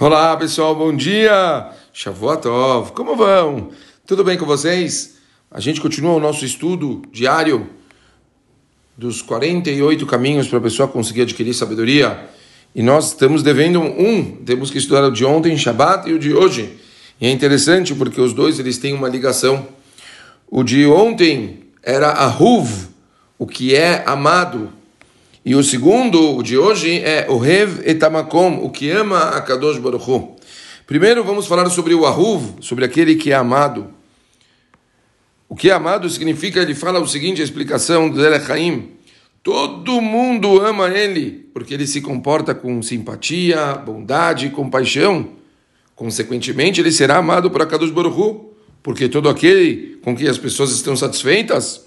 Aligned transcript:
Olá 0.00 0.36
pessoal, 0.36 0.76
bom 0.76 0.94
dia! 0.94 1.72
Shavuot 1.92 2.42
como 2.94 3.16
vão? 3.16 3.70
Tudo 4.06 4.22
bem 4.22 4.38
com 4.38 4.46
vocês? 4.46 5.16
A 5.50 5.58
gente 5.58 5.80
continua 5.80 6.12
o 6.12 6.20
nosso 6.20 6.44
estudo 6.44 7.02
diário 7.12 7.68
dos 8.96 9.22
48 9.22 10.06
caminhos 10.06 10.46
para 10.46 10.58
a 10.58 10.62
pessoa 10.62 10.86
conseguir 10.86 11.22
adquirir 11.22 11.52
sabedoria. 11.52 12.28
E 12.76 12.80
nós 12.80 13.08
estamos 13.08 13.42
devendo 13.42 13.80
um, 13.80 14.36
temos 14.44 14.70
que 14.70 14.78
estudar 14.78 15.02
o 15.02 15.10
de 15.10 15.24
ontem, 15.24 15.58
Shabbat, 15.58 16.08
e 16.08 16.12
o 16.12 16.18
de 16.20 16.32
hoje. 16.32 16.78
E 17.20 17.26
é 17.26 17.30
interessante 17.32 17.92
porque 17.92 18.20
os 18.20 18.32
dois 18.32 18.60
eles 18.60 18.78
têm 18.78 18.94
uma 18.94 19.08
ligação. 19.08 19.66
O 20.48 20.62
de 20.62 20.86
ontem 20.86 21.64
era 21.82 22.12
Ahuv, 22.12 22.86
o 23.36 23.48
que 23.48 23.74
é 23.74 24.04
amado, 24.06 24.72
e 25.48 25.54
o 25.54 25.64
segundo, 25.64 26.36
o 26.36 26.42
de 26.42 26.58
hoje, 26.58 26.98
é 26.98 27.24
o 27.26 27.38
Rev 27.38 27.80
Etamakom, 27.82 28.58
o 28.62 28.68
que 28.68 28.90
ama 28.90 29.30
a 29.30 29.40
Kadosh 29.40 29.78
Baruch 29.78 30.04
Hu. 30.06 30.36
Primeiro 30.86 31.24
vamos 31.24 31.46
falar 31.46 31.70
sobre 31.70 31.94
o 31.94 32.04
Ahuv, 32.04 32.56
sobre 32.60 32.84
aquele 32.84 33.14
que 33.14 33.32
é 33.32 33.34
amado. 33.34 33.86
O 35.48 35.56
que 35.56 35.70
é 35.70 35.72
amado 35.72 36.06
significa, 36.10 36.60
ele 36.60 36.74
fala 36.74 37.00
o 37.00 37.08
seguinte, 37.08 37.40
a 37.40 37.44
explicação 37.44 38.10
do 38.10 38.20
Haim. 38.52 38.90
Todo 39.42 40.02
mundo 40.02 40.60
ama 40.60 40.90
ele, 40.90 41.48
porque 41.54 41.72
ele 41.72 41.86
se 41.86 42.02
comporta 42.02 42.54
com 42.54 42.82
simpatia, 42.82 43.72
bondade 43.76 44.50
compaixão. 44.50 45.30
Consequentemente, 45.96 46.78
ele 46.78 46.92
será 46.92 47.16
amado 47.16 47.50
por 47.50 47.62
Akadosh 47.62 47.90
Baruch 47.90 48.20
Hu, 48.20 48.52
porque 48.82 49.08
todo 49.08 49.30
aquele 49.30 49.98
com 50.02 50.14
quem 50.14 50.28
as 50.28 50.36
pessoas 50.36 50.72
estão 50.72 50.94
satisfeitas, 50.94 51.86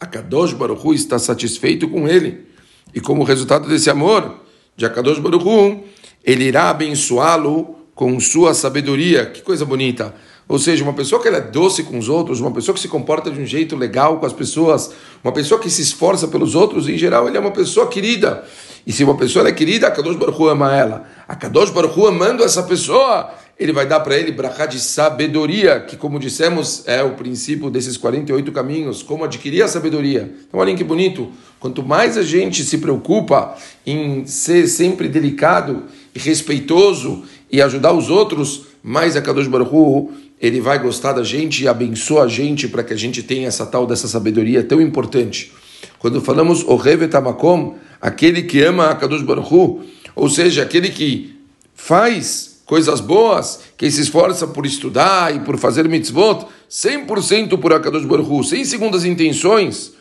Akadosh 0.00 0.54
Baruch 0.54 0.84
Hu 0.84 0.92
está 0.92 1.20
satisfeito 1.20 1.88
com 1.88 2.08
ele. 2.08 2.52
E 2.94 3.00
como 3.00 3.24
resultado 3.24 3.68
desse 3.68 3.90
amor 3.90 4.36
de 4.76 4.86
Akadosh 4.86 5.18
Baruch 5.18 5.84
ele 6.24 6.44
irá 6.44 6.70
abençoá-lo 6.70 7.76
com 7.94 8.18
sua 8.20 8.54
sabedoria. 8.54 9.26
Que 9.26 9.42
coisa 9.42 9.64
bonita! 9.64 10.14
Ou 10.46 10.58
seja, 10.58 10.84
uma 10.84 10.92
pessoa 10.92 11.22
que 11.22 11.28
é 11.28 11.40
doce 11.40 11.82
com 11.82 11.98
os 11.98 12.08
outros, 12.08 12.38
uma 12.38 12.50
pessoa 12.50 12.74
que 12.74 12.80
se 12.80 12.88
comporta 12.88 13.30
de 13.30 13.40
um 13.40 13.46
jeito 13.46 13.74
legal 13.74 14.18
com 14.18 14.26
as 14.26 14.32
pessoas, 14.32 14.92
uma 15.22 15.32
pessoa 15.32 15.58
que 15.58 15.70
se 15.70 15.80
esforça 15.80 16.28
pelos 16.28 16.54
outros, 16.54 16.86
em 16.86 16.98
geral, 16.98 17.26
ele 17.26 17.36
é 17.36 17.40
uma 17.40 17.50
pessoa 17.50 17.88
querida. 17.88 18.44
E 18.86 18.92
se 18.92 19.02
uma 19.02 19.16
pessoa 19.16 19.48
é 19.48 19.52
querida, 19.52 19.86
a 19.86 19.90
Kadosh 19.90 20.16
Baruch 20.16 20.38
Hu 20.38 20.48
ama 20.48 20.74
ela. 20.76 21.04
A 21.26 21.34
Kadosh 21.34 21.70
Baruch 21.70 21.98
Hu 21.98 22.06
amando 22.06 22.44
essa 22.44 22.62
pessoa, 22.62 23.30
ele 23.58 23.72
vai 23.72 23.86
dar 23.86 24.00
para 24.00 24.16
ele 24.16 24.32
brachá 24.32 24.66
de 24.66 24.80
sabedoria, 24.80 25.80
que 25.80 25.96
como 25.96 26.18
dissemos 26.18 26.82
é 26.86 27.02
o 27.02 27.12
princípio 27.12 27.70
desses 27.70 27.96
48 27.96 28.50
caminhos, 28.50 29.02
como 29.02 29.24
adquirir 29.24 29.62
a 29.62 29.68
sabedoria. 29.68 30.34
Então 30.48 30.58
olhem 30.58 30.76
que 30.76 30.82
bonito, 30.82 31.30
quanto 31.60 31.82
mais 31.82 32.18
a 32.18 32.22
gente 32.22 32.64
se 32.64 32.78
preocupa 32.78 33.56
em 33.86 34.26
ser 34.26 34.66
sempre 34.66 35.08
delicado 35.08 35.84
e 36.14 36.18
respeitoso 36.18 37.22
e 37.50 37.62
ajudar 37.62 37.92
os 37.92 38.10
outros, 38.10 38.66
mais 38.82 39.16
a 39.16 39.22
Kadosh 39.22 39.46
Baruch 39.46 40.10
ele 40.40 40.60
vai 40.60 40.78
gostar 40.78 41.12
da 41.12 41.22
gente 41.22 41.62
e 41.62 41.68
abençoa 41.68 42.24
a 42.24 42.28
gente 42.28 42.68
para 42.68 42.82
que 42.82 42.92
a 42.92 42.96
gente 42.96 43.22
tenha 43.22 43.46
essa 43.46 43.64
tal 43.64 43.86
dessa 43.86 44.08
sabedoria 44.08 44.62
tão 44.64 44.80
importante. 44.80 45.52
Quando 45.98 46.20
falamos 46.20 46.62
o 46.64 46.76
Revetamakom, 46.76 47.76
aquele 48.00 48.42
que 48.42 48.62
ama 48.62 48.90
a 48.90 48.94
Kadosh 48.94 49.22
Baruch 49.22 49.80
ou 50.14 50.28
seja, 50.28 50.62
aquele 50.62 50.90
que 50.90 51.36
faz 51.74 52.53
coisas 52.64 53.00
boas, 53.00 53.60
quem 53.76 53.90
se 53.90 54.00
esforça 54.00 54.46
por 54.46 54.64
estudar 54.64 55.34
e 55.34 55.40
por 55.40 55.58
fazer 55.58 55.88
mitzvot, 55.88 56.46
100% 56.70 57.58
por 57.58 57.72
Akadosh 57.72 58.04
Baruch 58.04 58.48
sem 58.48 58.64
segundas 58.64 59.04
intenções, 59.04 59.92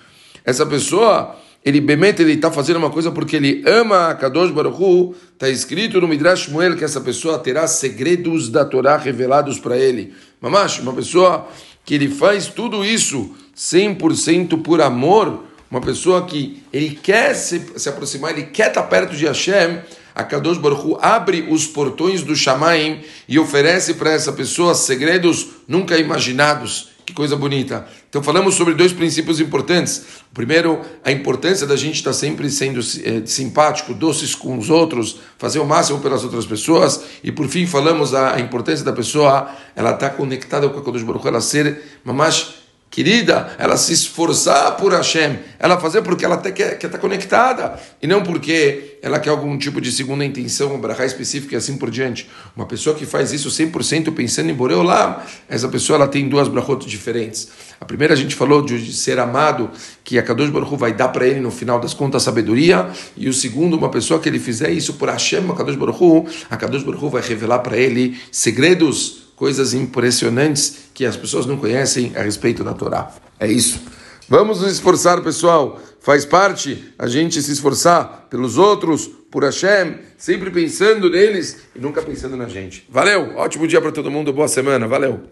essa 0.45 0.65
pessoa, 0.65 1.35
ele 1.63 1.79
bemete, 1.79 2.21
ele 2.21 2.33
está 2.33 2.51
fazendo 2.51 2.77
uma 2.77 2.89
coisa 2.89 3.11
porque 3.11 3.35
ele 3.35 3.63
ama 3.65 4.09
Akadosh 4.09 4.51
Baruch 4.51 5.15
está 5.33 5.49
escrito 5.49 5.99
no 6.01 6.07
Midrash 6.07 6.47
Shmuel 6.47 6.75
que 6.75 6.83
essa 6.83 7.01
pessoa 7.01 7.39
terá 7.39 7.67
segredos 7.67 8.49
da 8.49 8.65
Torá 8.65 8.97
revelados 8.97 9.59
para 9.59 9.77
ele. 9.77 10.13
Mamash, 10.41 10.79
uma 10.79 10.93
pessoa 10.93 11.47
que 11.85 11.93
ele 11.95 12.09
faz 12.09 12.47
tudo 12.47 12.83
isso 12.83 13.31
100% 13.55 14.61
por 14.61 14.81
amor, 14.81 15.43
uma 15.69 15.81
pessoa 15.81 16.25
que 16.25 16.61
ele 16.71 16.91
quer 16.91 17.33
se, 17.33 17.61
se 17.77 17.89
aproximar, 17.89 18.31
ele 18.31 18.47
quer 18.47 18.67
estar 18.67 18.83
perto 18.83 19.15
de 19.15 19.25
Hashem, 19.25 19.79
a 20.15 20.23
Kadosh 20.23 20.57
Baruch 20.57 20.85
Hu 20.85 20.97
abre 21.01 21.47
os 21.49 21.65
portões 21.65 22.23
do 22.23 22.35
Shamaim 22.35 23.01
e 23.27 23.39
oferece 23.39 23.95
para 23.95 24.11
essa 24.11 24.31
pessoa 24.31 24.75
segredos 24.75 25.47
nunca 25.67 25.97
imaginados. 25.97 26.93
Que 27.05 27.13
coisa 27.13 27.35
bonita. 27.35 27.85
Então 28.09 28.23
falamos 28.23 28.55
sobre 28.55 28.73
dois 28.73 28.93
princípios 28.93 29.39
importantes. 29.39 30.05
O 30.31 30.33
primeiro, 30.33 30.79
a 31.03 31.11
importância 31.11 31.67
da 31.67 31.75
gente 31.75 31.95
estar 31.95 32.13
sempre 32.13 32.49
sendo 32.49 32.79
é, 32.79 33.25
simpático, 33.25 33.93
doces 33.93 34.33
com 34.33 34.57
os 34.57 34.69
outros, 34.69 35.19
fazer 35.37 35.59
o 35.59 35.65
máximo 35.65 35.99
pelas 35.99 36.23
outras 36.23 36.45
pessoas. 36.45 37.03
E 37.21 37.29
por 37.29 37.47
fim 37.49 37.65
falamos 37.65 38.13
a, 38.13 38.39
importância 38.39 38.85
da 38.85 38.93
pessoa, 38.93 39.49
ela 39.75 39.91
estar 39.91 40.11
tá 40.11 40.15
conectada 40.15 40.69
com 40.69 40.79
a 40.79 40.83
Kadosh 40.83 41.03
Baruch 41.03 41.25
Hu, 41.25 41.27
ela 41.27 41.41
ser 41.41 41.81
mamash 42.05 42.62
querida, 42.93 43.55
ela 43.57 43.75
se 43.75 43.91
esforçar 43.91 44.77
por 44.77 44.93
Hashem, 44.93 45.39
ela 45.57 45.79
fazer 45.79 46.03
porque 46.03 46.23
ela 46.23 46.37
quer 46.37 46.75
estar 46.75 46.89
tá 46.89 46.97
conectada, 46.99 47.79
e 47.99 48.05
não 48.05 48.21
porque 48.21 48.99
ela 49.01 49.19
quer 49.19 49.31
algum 49.31 49.57
tipo 49.57 49.81
de 49.81 49.91
segunda 49.91 50.23
intenção, 50.23 50.69
uma 50.69 50.77
brachá 50.77 51.03
específica 51.03 51.55
e 51.55 51.57
assim 51.57 51.75
por 51.75 51.89
diante. 51.89 52.29
Uma 52.55 52.67
pessoa 52.67 52.95
que 52.95 53.03
faz 53.03 53.33
isso 53.33 53.49
100% 53.49 54.13
pensando 54.13 54.51
em 54.51 54.53
Boreolá, 54.53 55.25
essa 55.49 55.67
pessoa 55.67 55.97
ela 55.97 56.07
tem 56.07 56.29
duas 56.29 56.47
brachot 56.47 56.87
diferentes. 56.87 57.49
A 57.81 57.85
primeira 57.85 58.13
a 58.13 58.17
gente 58.17 58.35
falou 58.35 58.61
de 58.61 58.93
ser 58.93 59.17
amado, 59.17 59.71
que 60.03 60.19
a 60.19 60.21
Kadosh 60.21 60.51
Baruch 60.51 60.75
vai 60.75 60.93
dar 60.93 61.07
para 61.07 61.25
ele 61.25 61.39
no 61.39 61.49
final 61.49 61.79
das 61.79 61.95
contas 61.95 62.21
sabedoria, 62.21 62.91
e 63.17 63.27
o 63.27 63.33
segundo, 63.33 63.75
uma 63.75 63.89
pessoa 63.89 64.19
que 64.19 64.29
ele 64.29 64.37
fizer 64.37 64.69
isso 64.69 64.93
por 64.93 65.09
Hashem, 65.09 65.49
a 65.49 65.55
Kadosh 65.55 65.75
Baruch 65.75 66.27
a 66.47 66.57
Kadosh 66.57 66.83
Baruch 66.83 67.09
vai 67.09 67.23
revelar 67.23 67.59
para 67.59 67.75
ele 67.75 68.19
segredos 68.31 69.23
coisas 69.35 69.73
impressionantes 69.73 70.82
que 70.93 71.05
as 71.05 71.17
pessoas 71.17 71.45
não 71.45 71.57
conhecem 71.57 72.11
a 72.15 72.21
respeito 72.21 72.63
da 72.63 72.73
Torá. 72.73 73.11
É 73.39 73.47
isso. 73.47 73.81
Vamos 74.29 74.61
nos 74.61 74.71
esforçar, 74.71 75.21
pessoal. 75.21 75.79
Faz 75.99 76.25
parte 76.25 76.93
a 76.97 77.07
gente 77.07 77.41
se 77.41 77.51
esforçar 77.51 78.27
pelos 78.29 78.57
outros, 78.57 79.09
por 79.31 79.43
Hashem, 79.43 79.99
sempre 80.17 80.51
pensando 80.51 81.09
neles 81.09 81.59
e 81.75 81.79
nunca 81.79 82.01
pensando 82.01 82.37
na 82.37 82.47
gente. 82.47 82.85
Valeu! 82.89 83.35
Ótimo 83.35 83.67
dia 83.67 83.81
para 83.81 83.91
todo 83.91 84.11
mundo, 84.11 84.31
boa 84.31 84.47
semana, 84.47 84.87
valeu! 84.87 85.23